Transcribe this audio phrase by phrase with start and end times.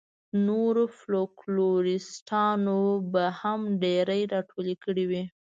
[0.47, 2.79] نورو فوکلوریسټانو
[3.11, 5.23] به هم ډېرې راټولې کړې وي.